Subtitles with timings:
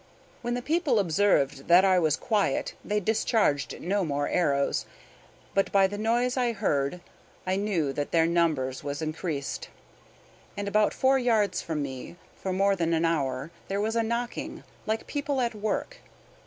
[0.41, 4.87] When the people observed that I was quiet they discharged no more arrows,
[5.53, 7.01] but by the noise I heard
[7.45, 9.69] I knew that their number was increased;
[10.57, 14.63] and about four yards from me, for more than an hour, there was a knocking,
[14.87, 15.97] like people at work.